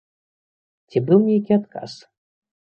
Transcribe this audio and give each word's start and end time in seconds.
Ці 0.95 1.05
быў 1.11 1.19
нейкі 1.29 1.51
адказ? 1.61 1.91